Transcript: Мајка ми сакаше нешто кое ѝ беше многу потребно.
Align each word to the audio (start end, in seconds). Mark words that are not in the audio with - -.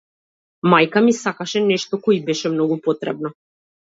Мајка 0.73 1.03
ми 1.07 1.11
сакаше 1.17 1.61
нешто 1.65 1.99
кое 2.07 2.15
ѝ 2.15 2.21
беше 2.31 2.51
многу 2.55 2.79
потребно. 2.89 3.33